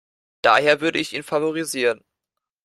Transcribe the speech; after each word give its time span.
Daher 0.41 0.81
würde 0.81 0.97
ich 0.97 1.13
ihn 1.13 1.21
favorisieren. 1.21 2.03